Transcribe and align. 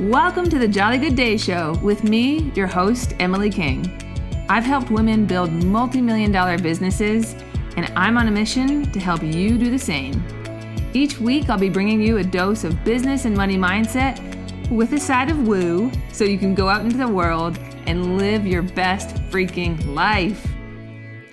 Welcome 0.00 0.48
to 0.48 0.58
the 0.58 0.66
Jolly 0.66 0.96
Good 0.96 1.14
Day 1.14 1.36
Show 1.36 1.78
with 1.82 2.04
me, 2.04 2.50
your 2.54 2.66
host, 2.66 3.12
Emily 3.18 3.50
King. 3.50 3.84
I've 4.48 4.64
helped 4.64 4.90
women 4.90 5.26
build 5.26 5.52
multi 5.52 6.00
million 6.00 6.32
dollar 6.32 6.56
businesses, 6.56 7.34
and 7.76 7.84
I'm 7.94 8.16
on 8.16 8.26
a 8.26 8.30
mission 8.30 8.90
to 8.92 8.98
help 8.98 9.22
you 9.22 9.58
do 9.58 9.70
the 9.70 9.78
same. 9.78 10.24
Each 10.94 11.20
week, 11.20 11.50
I'll 11.50 11.58
be 11.58 11.68
bringing 11.68 12.00
you 12.00 12.16
a 12.16 12.24
dose 12.24 12.64
of 12.64 12.82
business 12.82 13.26
and 13.26 13.36
money 13.36 13.58
mindset 13.58 14.70
with 14.70 14.94
a 14.94 14.98
side 14.98 15.30
of 15.30 15.46
woo 15.46 15.92
so 16.12 16.24
you 16.24 16.38
can 16.38 16.54
go 16.54 16.66
out 16.66 16.80
into 16.80 16.96
the 16.96 17.06
world 17.06 17.58
and 17.84 18.16
live 18.16 18.46
your 18.46 18.62
best 18.62 19.16
freaking 19.30 19.94
life. 19.94 20.50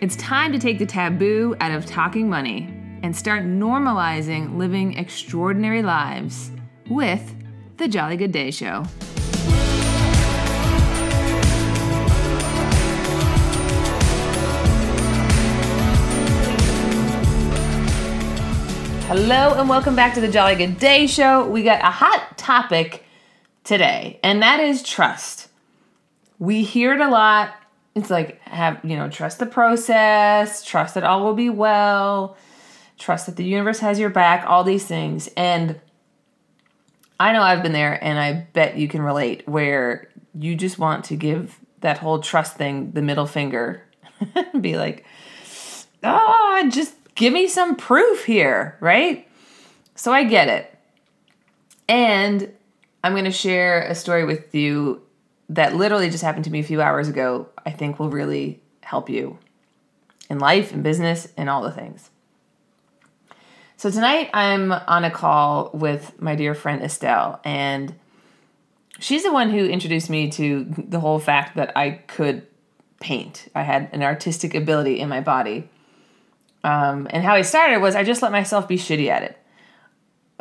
It's 0.02 0.18
time 0.18 0.52
to 0.52 0.60
take 0.60 0.78
the 0.78 0.86
taboo 0.86 1.56
out 1.62 1.72
of 1.72 1.86
talking 1.86 2.30
money 2.30 2.68
and 3.02 3.16
start 3.16 3.46
normalizing 3.46 4.58
living 4.58 4.98
extraordinary 4.98 5.84
lives 5.84 6.52
with 6.90 7.34
the 7.78 7.88
Jolly 7.88 8.18
Good 8.18 8.32
Day 8.32 8.50
Show. 8.50 8.84
Hello 19.08 19.54
and 19.54 19.70
welcome 19.70 19.96
back 19.96 20.16
to 20.16 20.22
the 20.22 20.28
Jolly 20.28 20.56
Good 20.56 20.80
Day 20.80 21.08
Show. 21.08 21.48
We 21.48 21.64
got 21.64 21.82
a 21.82 21.92
hot 21.92 22.38
topic 22.38 23.06
today, 23.64 24.20
and 24.24 24.42
that 24.42 24.60
is 24.60 24.84
trust. 24.84 25.48
We 26.40 26.64
hear 26.64 26.94
it 26.94 27.00
a 27.00 27.10
lot. 27.10 27.56
It's 27.96 28.10
like 28.10 28.42
have, 28.42 28.84
you 28.84 28.98
know, 28.98 29.10
trust 29.10 29.40
the 29.40 29.46
process, 29.46 30.64
trust 30.66 30.96
that 30.96 31.04
all 31.04 31.24
will 31.24 31.36
be 31.36 31.50
well, 31.50 32.36
trust 32.98 33.28
that 33.28 33.36
the 33.36 33.46
universe 33.46 33.80
has 33.80 34.00
your 34.00 34.10
back, 34.10 34.46
all 34.48 34.64
these 34.64 34.86
things. 34.86 35.30
And 35.38 35.80
I 37.20 37.34
know 37.34 37.42
I've 37.42 37.64
been 37.64 37.74
there 37.74 38.02
and 38.04 38.20
I 38.20 38.34
bet 38.54 38.78
you 38.78 38.88
can 38.88 39.02
relate 39.02 39.48
where 39.48 40.10
you 40.38 40.56
just 40.56 40.78
want 40.78 41.06
to 41.06 41.16
give 41.16 41.60
that 41.82 41.98
whole 41.98 42.20
trust 42.20 42.56
thing 42.56 42.92
the 42.92 43.02
middle 43.02 43.26
finger 43.26 43.84
and 44.36 44.62
be 44.62 44.78
like, 44.78 45.06
oh, 46.04 46.70
just 46.72 46.94
give 47.16 47.34
me 47.34 47.48
some 47.48 47.76
proof 47.76 48.26
here, 48.26 48.78
right? 48.80 49.28
So 49.96 50.12
I 50.12 50.24
get 50.24 50.48
it. 50.48 50.78
And 51.90 52.52
I'm 53.04 53.14
going 53.14 53.26
to 53.26 53.32
share 53.32 53.82
a 53.84 53.96
story 53.96 54.26
with 54.26 54.54
you 54.54 55.02
that 55.50 55.76
literally 55.76 56.10
just 56.10 56.24
happened 56.24 56.46
to 56.46 56.52
me 56.52 56.60
a 56.60 56.64
few 56.64 56.82
hours 56.82 57.08
ago. 57.08 57.50
I 57.66 57.72
think 57.72 58.00
will 58.00 58.10
really 58.10 58.62
help 58.82 59.10
you 59.10 59.40
in 60.30 60.40
life 60.40 60.72
and 60.72 60.84
business 60.84 61.28
and 61.38 61.50
all 61.50 61.62
the 61.62 61.72
things. 61.72 62.10
So 63.80 63.92
tonight 63.92 64.32
I'm 64.34 64.72
on 64.72 65.04
a 65.04 65.12
call 65.12 65.70
with 65.72 66.20
my 66.20 66.34
dear 66.34 66.56
friend 66.56 66.82
Estelle, 66.82 67.40
and 67.44 67.94
she's 68.98 69.22
the 69.22 69.32
one 69.32 69.52
who 69.52 69.68
introduced 69.68 70.10
me 70.10 70.32
to 70.32 70.66
the 70.80 71.00
whole 71.00 71.20
fact 71.20 71.58
that 71.58 71.78
I 71.78 71.92
could 71.92 72.48
paint. 73.00 73.48
I 73.54 73.62
had 73.62 73.90
an 73.94 74.02
artistic 74.02 74.56
ability 74.56 75.00
in 75.00 75.10
my 75.10 75.22
body. 75.22 75.70
Um, 76.64 77.06
and 77.12 77.24
how 77.24 77.36
I 77.36 77.44
started 77.44 77.80
was 77.80 77.96
I 77.96 78.04
just 78.04 78.24
let 78.24 78.32
myself 78.32 78.68
be 78.68 78.78
shitty 78.78 79.10
at 79.10 79.22
it. 79.22 79.38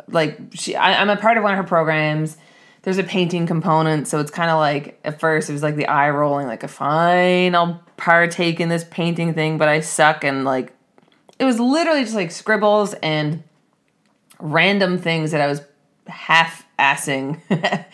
Like 0.07 0.39
she, 0.53 0.75
I, 0.75 0.99
I'm 0.99 1.11
a 1.11 1.15
part 1.15 1.37
of 1.37 1.43
one 1.43 1.53
of 1.53 1.57
her 1.57 1.63
programs. 1.63 2.37
There's 2.81 2.97
a 2.97 3.03
painting 3.03 3.45
component, 3.45 4.07
so 4.07 4.19
it's 4.19 4.31
kind 4.31 4.49
of 4.49 4.57
like 4.57 4.99
at 5.03 5.19
first 5.19 5.47
it 5.47 5.53
was 5.53 5.61
like 5.61 5.75
the 5.75 5.85
eye 5.85 6.09
rolling, 6.09 6.47
like 6.47 6.63
a 6.63 6.67
fine, 6.67 7.53
I'll 7.53 7.83
partake 7.97 8.59
in 8.59 8.69
this 8.69 8.83
painting 8.89 9.35
thing, 9.35 9.59
but 9.59 9.67
I 9.69 9.81
suck 9.81 10.23
and 10.23 10.43
like 10.43 10.73
it 11.39 11.45
was 11.45 11.59
literally 11.59 12.03
just 12.03 12.15
like 12.15 12.31
scribbles 12.31 12.93
and 12.95 13.43
random 14.39 14.97
things 14.97 15.31
that 15.31 15.41
I 15.41 15.47
was 15.47 15.61
half 16.07 16.65
assing. 16.79 17.39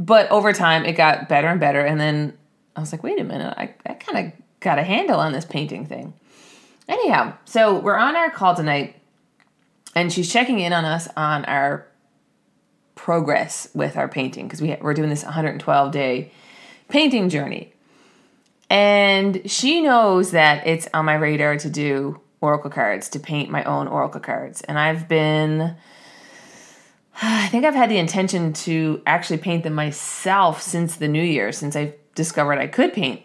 but 0.00 0.30
over 0.30 0.52
time, 0.52 0.84
it 0.84 0.92
got 0.92 1.28
better 1.28 1.48
and 1.48 1.60
better. 1.60 1.80
And 1.80 2.00
then 2.00 2.36
I 2.76 2.80
was 2.80 2.92
like, 2.92 3.02
wait 3.02 3.20
a 3.20 3.24
minute, 3.24 3.54
I, 3.56 3.74
I 3.86 3.94
kind 3.94 4.26
of 4.26 4.32
got 4.60 4.78
a 4.78 4.82
handle 4.82 5.18
on 5.18 5.32
this 5.32 5.44
painting 5.44 5.86
thing. 5.86 6.14
Anyhow, 6.88 7.34
so 7.44 7.78
we're 7.78 7.96
on 7.96 8.16
our 8.16 8.30
call 8.30 8.54
tonight, 8.54 8.96
and 9.94 10.12
she's 10.12 10.32
checking 10.32 10.58
in 10.58 10.72
on 10.72 10.84
us 10.84 11.08
on 11.16 11.44
our 11.44 11.86
progress 12.96 13.68
with 13.74 13.96
our 13.96 14.08
painting 14.08 14.46
because 14.46 14.60
we, 14.60 14.76
we're 14.80 14.94
doing 14.94 15.08
this 15.08 15.24
112 15.24 15.92
day 15.92 16.32
painting 16.88 17.28
journey. 17.28 17.72
And 18.68 19.48
she 19.50 19.80
knows 19.80 20.32
that 20.32 20.66
it's 20.66 20.88
on 20.92 21.04
my 21.04 21.14
radar 21.14 21.56
to 21.58 21.70
do 21.70 22.20
oracle 22.40 22.70
cards 22.70 23.08
to 23.10 23.20
paint 23.20 23.50
my 23.50 23.64
own 23.64 23.86
oracle 23.88 24.20
cards. 24.20 24.62
And 24.62 24.78
I've 24.78 25.08
been 25.08 25.76
I 27.22 27.48
think 27.48 27.64
I've 27.64 27.74
had 27.74 27.90
the 27.90 27.98
intention 27.98 28.52
to 28.54 29.02
actually 29.06 29.38
paint 29.38 29.64
them 29.64 29.74
myself 29.74 30.62
since 30.62 30.96
the 30.96 31.08
new 31.08 31.22
year, 31.22 31.52
since 31.52 31.76
I 31.76 31.94
discovered 32.14 32.58
I 32.58 32.66
could 32.66 32.94
paint. 32.94 33.22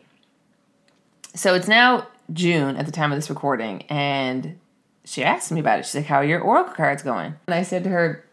So 1.34 1.54
it's 1.54 1.68
now 1.68 2.08
June 2.34 2.76
at 2.76 2.86
the 2.86 2.92
time 2.92 3.12
of 3.12 3.18
this 3.18 3.30
recording, 3.30 3.84
and 3.84 4.60
she 5.06 5.24
asked 5.24 5.52
me 5.52 5.60
about 5.60 5.80
it. 5.80 5.86
She's 5.86 5.96
like, 5.96 6.06
How 6.06 6.18
are 6.18 6.26
your 6.26 6.42
oracle 6.42 6.74
cards 6.74 7.04
going? 7.04 7.36
And 7.48 7.54
I 7.54 7.64
said 7.64 7.84
to 7.86 7.90
her, 7.90 8.26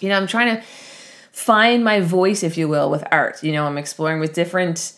You 0.00 0.08
know, 0.08 0.16
I'm 0.16 0.26
trying 0.26 0.56
to 0.56 0.62
find 1.32 1.84
my 1.84 2.00
voice, 2.00 2.42
if 2.42 2.56
you 2.56 2.68
will, 2.68 2.90
with 2.90 3.04
art. 3.10 3.42
You 3.42 3.52
know, 3.52 3.66
I'm 3.66 3.78
exploring 3.78 4.20
with 4.20 4.32
different 4.32 4.94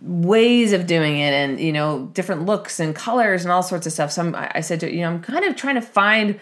ways 0.00 0.72
of 0.72 0.86
doing 0.86 1.18
it 1.18 1.32
and 1.32 1.58
you 1.58 1.72
know 1.72 2.10
different 2.12 2.44
looks 2.44 2.78
and 2.78 2.94
colors 2.94 3.44
and 3.44 3.52
all 3.52 3.62
sorts 3.62 3.86
of 3.86 3.92
stuff. 3.92 4.12
So 4.12 4.22
I'm, 4.22 4.34
i 4.34 4.60
said 4.60 4.80
to 4.80 4.92
you 4.92 5.00
know 5.00 5.08
i'm 5.08 5.22
kind 5.22 5.44
of 5.44 5.56
trying 5.56 5.76
to 5.76 5.80
find 5.80 6.38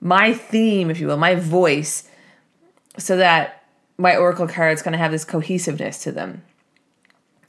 my 0.00 0.32
theme 0.32 0.90
if 0.90 1.00
you 1.00 1.06
will 1.06 1.16
my 1.16 1.34
voice 1.34 2.08
so 2.98 3.16
that 3.16 3.64
my 3.96 4.16
oracle 4.16 4.48
cards 4.48 4.82
kind 4.82 4.94
of 4.94 5.00
have 5.00 5.12
this 5.12 5.24
cohesiveness 5.24 6.02
to 6.02 6.12
them. 6.12 6.42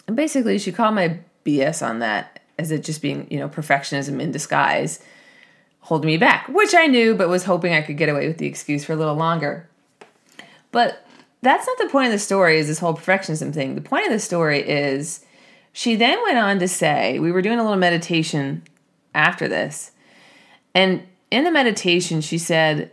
And 0.07 0.15
basically 0.15 0.57
she 0.57 0.71
called 0.71 0.95
my 0.95 1.19
bs 1.45 1.85
on 1.85 1.99
that 1.99 2.39
as 2.57 2.71
it 2.71 2.83
just 2.83 3.01
being 3.01 3.27
you 3.29 3.39
know 3.39 3.49
perfectionism 3.49 4.21
in 4.21 4.31
disguise 4.31 5.03
holding 5.79 6.07
me 6.07 6.17
back 6.17 6.47
which 6.47 6.75
i 6.75 6.85
knew 6.85 7.15
but 7.15 7.27
was 7.27 7.45
hoping 7.45 7.73
i 7.73 7.81
could 7.81 7.97
get 7.97 8.07
away 8.07 8.27
with 8.27 8.37
the 8.37 8.45
excuse 8.45 8.85
for 8.85 8.93
a 8.93 8.97
little 8.97 9.15
longer. 9.15 9.67
But 10.71 11.05
that's 11.41 11.67
not 11.67 11.77
the 11.77 11.89
point 11.89 12.07
of 12.07 12.11
the 12.13 12.19
story 12.19 12.57
is 12.57 12.67
this 12.67 12.79
whole 12.79 12.93
perfectionism 12.93 13.53
thing. 13.53 13.75
The 13.75 13.81
point 13.81 14.05
of 14.05 14.11
the 14.11 14.19
story 14.19 14.59
is 14.59 15.25
she 15.73 15.95
then 15.95 16.21
went 16.23 16.37
on 16.37 16.59
to 16.59 16.67
say, 16.67 17.19
we 17.19 17.31
were 17.31 17.41
doing 17.41 17.59
a 17.59 17.63
little 17.63 17.77
meditation 17.77 18.63
after 19.13 19.47
this. 19.47 19.91
And 20.73 21.03
in 21.29 21.43
the 21.43 21.51
meditation, 21.51 22.21
she 22.21 22.37
said, 22.37 22.91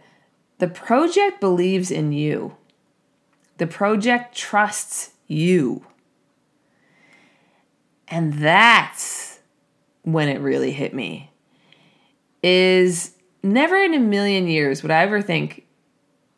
The 0.59 0.69
project 0.69 1.41
believes 1.41 1.91
in 1.91 2.12
you, 2.12 2.56
the 3.59 3.66
project 3.66 4.37
trusts 4.37 5.11
you. 5.27 5.84
And 8.06 8.34
that's 8.34 9.41
when 10.03 10.28
it 10.28 10.41
really 10.41 10.72
hit 10.72 10.95
me. 10.95 11.31
Is 12.43 13.15
never 13.43 13.77
in 13.77 13.95
a 13.95 13.99
million 13.99 14.47
years 14.47 14.83
would 14.83 14.93
I 14.93 15.03
ever 15.03 15.21
think 15.21 15.66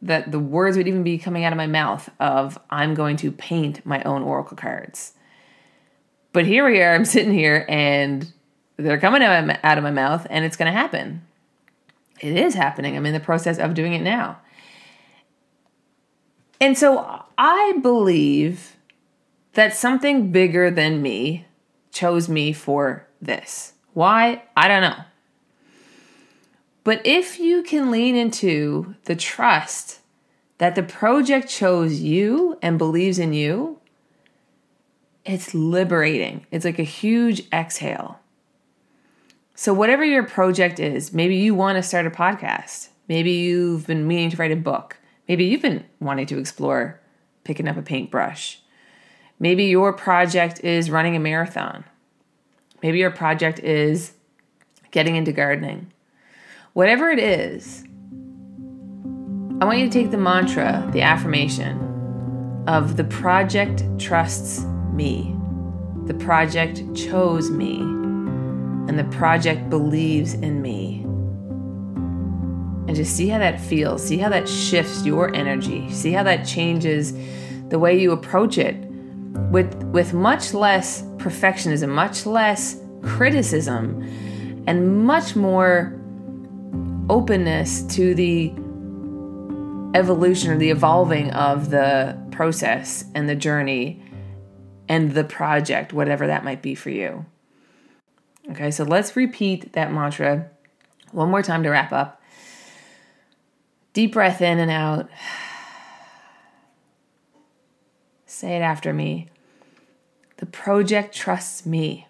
that 0.03 0.33
the 0.33 0.39
words 0.39 0.77
would 0.77 0.89
even 0.89 1.03
be 1.03 1.19
coming 1.19 1.45
out 1.45 1.53
of 1.53 1.59
my 1.59 1.67
mouth 1.67 2.09
of 2.19 2.59
I'm 2.71 2.95
going 2.95 3.17
to 3.19 3.31
paint 3.31 3.85
my 3.85 4.03
own 4.05 4.23
oracle 4.23 4.57
cards. 4.57 5.13
But 6.33 6.47
here 6.47 6.65
we 6.65 6.81
are, 6.81 6.95
I'm 6.95 7.05
sitting 7.05 7.33
here 7.33 7.67
and 7.69 8.33
they're 8.77 9.01
coming 9.01 9.23
out 9.23 9.79
of 9.79 9.85
my 9.85 9.91
mouth 9.91 10.27
and 10.31 10.45
it's 10.45 10.57
going 10.57 10.73
to 10.73 10.79
happen. 10.79 11.27
It 12.21 12.37
is 12.37 12.55
happening. 12.55 12.97
I'm 12.97 13.07
in 13.07 13.15
the 13.15 13.21
process 13.21 13.59
of 13.59 13.75
doing 13.75 13.95
it 13.95 14.03
now. 14.03 14.39
And 16.61 16.77
so 16.79 17.25
I 17.37 17.79
believe 17.83 18.77
that 19.55 19.75
something 19.75 20.31
bigger 20.31 20.71
than 20.71 21.03
me 21.03 21.47
chose 21.91 22.29
me 22.29 22.53
for 22.53 23.09
this. 23.21 23.73
Why? 23.95 24.45
I 24.57 24.69
don't 24.69 24.83
know. 24.83 25.03
But 26.85 27.01
if 27.05 27.41
you 27.41 27.63
can 27.63 27.91
lean 27.91 28.15
into 28.15 28.95
the 29.05 29.17
trust 29.17 30.01
that 30.59 30.75
the 30.75 30.83
project 30.83 31.49
chose 31.49 32.01
you 32.01 32.59
and 32.63 32.79
believes 32.79 33.19
in 33.19 33.33
you, 33.33 33.80
it's 35.31 35.55
liberating. 35.55 36.47
It's 36.51 36.65
like 36.65 36.79
a 36.79 36.85
huge 36.85 37.43
exhale. 37.53 38.19
So, 39.55 39.73
whatever 39.73 40.05
your 40.05 40.25
project 40.25 40.81
is, 40.81 41.13
maybe 41.13 41.37
you 41.37 41.55
want 41.55 41.77
to 41.77 41.83
start 41.83 42.07
a 42.07 42.11
podcast. 42.11 42.89
Maybe 43.09 43.33
you've 43.33 43.87
been 43.87 44.07
meaning 44.07 44.31
to 44.31 44.37
write 44.37 44.53
a 44.53 44.57
book. 44.57 44.97
Maybe 45.29 45.45
you've 45.45 45.63
been 45.63 45.85
wanting 46.01 46.27
to 46.27 46.39
explore 46.39 47.01
picking 47.45 47.69
up 47.69 47.77
a 47.77 47.83
paintbrush. 47.83 48.61
Maybe 49.39 49.65
your 49.65 49.93
project 49.93 50.65
is 50.65 50.91
running 50.91 51.17
a 51.17 51.21
marathon. 51.21 51.85
Maybe 52.83 52.99
your 52.99 53.11
project 53.11 53.59
is 53.61 54.13
getting 54.91 55.17
into 55.17 55.33
gardening. 55.33 55.93
Whatever 56.73 57.11
it 57.11 57.19
is, 57.19 57.85
I 59.61 59.65
want 59.65 59.79
you 59.79 59.87
to 59.87 59.93
take 59.93 60.11
the 60.11 60.19
mantra, 60.19 60.89
the 60.93 61.03
affirmation 61.03 62.65
of 62.67 62.97
the 62.97 63.05
project 63.05 63.85
trusts 63.99 64.65
me. 65.01 65.35
The 66.05 66.15
project 66.15 66.77
chose 66.95 67.51
me, 67.51 67.79
and 67.81 68.99
the 68.99 69.09
project 69.17 69.71
believes 69.71 70.35
in 70.35 70.61
me. 70.61 71.03
And 72.87 72.95
just 72.95 73.17
see 73.17 73.29
how 73.29 73.39
that 73.39 73.59
feels. 73.61 74.07
See 74.07 74.19
how 74.19 74.29
that 74.29 74.47
shifts 74.47 75.07
your 75.07 75.35
energy. 75.35 75.91
See 75.91 76.13
how 76.13 76.25
that 76.25 76.45
changes 76.45 77.15
the 77.69 77.79
way 77.79 77.99
you 77.99 78.13
approach 78.13 78.59
it 78.59 78.77
with 79.51 79.73
with 79.85 80.13
much 80.13 80.53
less 80.53 81.03
perfectionism, 81.25 81.89
much 81.89 82.27
less 82.27 82.77
criticism, 83.03 83.85
and 84.67 85.05
much 85.07 85.35
more 85.35 85.97
openness 87.09 87.83
to 87.97 88.15
the 88.15 88.53
evolution 89.99 90.51
or 90.53 90.59
the 90.59 90.71
evolving 90.71 91.31
of 91.31 91.71
the 91.71 92.17
process 92.33 93.05
and 93.15 93.29
the 93.29 93.35
journey 93.35 94.03
and 94.91 95.13
the 95.13 95.23
project, 95.23 95.93
whatever 95.93 96.27
that 96.27 96.43
might 96.43 96.61
be 96.61 96.75
for 96.75 96.91
you. 96.91 97.25
Okay, 98.51 98.73
so 98.73 98.83
let's 98.83 99.15
repeat 99.15 99.73
that 99.75 99.93
mantra 99.93 100.51
one 101.13 101.31
more 101.31 101.45
time 101.45 101.63
to 101.63 101.71
wrap 101.71 101.93
up. 101.93 102.21
Deep 103.93 104.13
breath 104.13 104.43
in 104.43 104.59
and 104.59 104.71
out. 104.71 105.09
Say 108.27 108.57
it 108.57 108.63
after 108.63 108.93
me. 108.93 109.29
The 110.39 110.47
project 110.47 111.15
trusts 111.15 111.65
me. 111.65 112.09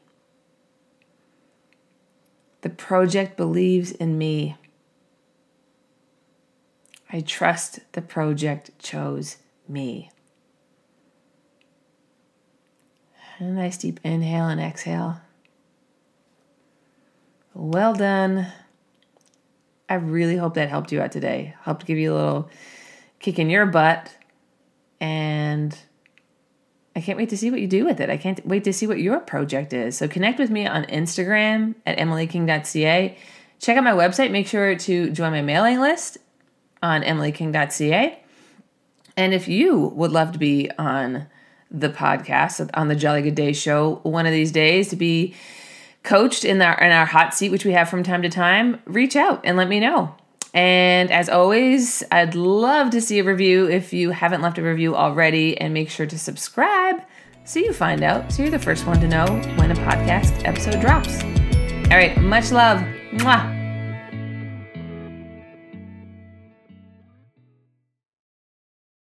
The 2.63 2.71
project 2.71 3.37
believes 3.37 3.93
in 3.93 4.17
me. 4.17 4.57
I 7.13 7.21
trust 7.21 7.81
the 7.93 8.01
project 8.01 8.71
chose 8.79 9.37
me. 9.69 10.11
And 13.41 13.57
a 13.57 13.61
nice 13.63 13.79
deep 13.79 13.99
inhale 14.05 14.49
and 14.49 14.61
exhale. 14.61 15.19
Well 17.55 17.95
done. 17.95 18.47
I 19.89 19.95
really 19.95 20.37
hope 20.37 20.55
that 20.55 20.69
helped 20.69 20.93
you 20.93 21.01
out 21.01 21.11
today. 21.11 21.55
Helped 21.63 21.87
give 21.87 21.97
you 21.97 22.13
a 22.13 22.17
little 22.17 22.51
kick 23.19 23.39
in 23.39 23.49
your 23.49 23.65
butt. 23.65 24.15
And 25.01 25.77
I 26.95 27.01
can't 27.01 27.17
wait 27.17 27.31
to 27.31 27.39
see 27.39 27.51
what 27.51 27.63
you 27.63 27.67
do 27.67 27.87
with 27.87 27.99
it. 27.99 28.11
I 28.11 28.19
can't 28.19 28.47
wait 28.47 28.65
to 28.65 28.75
see 28.75 28.87
what 28.87 29.01
your 29.01 29.21
project 29.21 29.73
is. 29.73 29.97
So 29.97 30.07
connect 30.07 30.39
with 30.39 30.51
me 30.51 30.67
on 30.67 30.85
Instagram 30.85 31.77
at 31.87 31.97
emilyking.ca. 31.97 33.17
Check 33.59 33.77
out 33.77 33.85
my 33.85 33.93
website. 33.93 34.31
Make 34.31 34.49
sure 34.49 34.77
to 34.77 35.11
join 35.11 35.33
my 35.33 35.41
mailing 35.41 35.81
list 35.81 36.19
on 36.83 37.03
emilyking.ca. 37.03 38.23
And 39.17 39.33
if 39.33 39.49
you 39.49 39.79
would 39.79 40.13
love 40.13 40.33
to 40.33 40.39
be 40.39 40.71
on 40.79 41.27
the 41.71 41.89
podcast, 41.89 42.69
on 42.75 42.89
the 42.89 42.97
Jolly 42.97 43.23
Good 43.23 43.35
Day 43.35 43.53
show, 43.53 44.01
one 44.03 44.27
of 44.27 44.33
these 44.33 44.53
days 44.53 44.89
to 44.89 44.97
be 44.97 45.35
coached 46.03 46.45
in 46.45 46.61
our 46.63 46.79
in 46.81 46.93
our 46.93 47.07
hot 47.07 47.35
seat, 47.35 47.51
which 47.51 47.65
we 47.65 47.73
have 47.73 47.89
from 47.89 48.03
time 48.03 48.23
to 48.23 48.29
time, 48.29 48.81
reach 48.87 49.17
out 49.17 49.41
and 49.45 49.57
let 49.57 49.69
me 49.69 49.81
know. 49.81 50.15
And 50.53 51.13
as 51.13 51.29
always, 51.29 52.03
I'd 52.11 52.35
love 52.35 52.91
to 52.91 53.01
see 53.01 53.21
a 53.21 53.25
review 53.25 53.69
if 53.69 53.93
you 53.93 54.11
haven't 54.11 54.43
left 54.43 54.59
a 54.59 54.63
review 54.63 54.97
already, 54.97 55.57
and 55.61 55.73
make 55.73 55.91
sure 55.91 56.07
to 56.07 56.19
subscribe 56.19 57.03
so 57.45 57.59
you 57.59 57.73
find 57.73 58.03
out, 58.03 58.33
so 58.33 58.43
you're 58.43 58.51
the 58.51 58.59
first 58.59 58.87
one 58.87 59.01
to 59.01 59.09
know 59.09 59.27
when 59.57 59.71
a 59.71 59.75
podcast 59.75 60.45
episode 60.45 60.81
drops. 60.81 61.23
All 61.91 61.97
right, 61.97 62.17
much 62.19 62.53
love. 62.53 62.79
Mwah. 63.13 63.60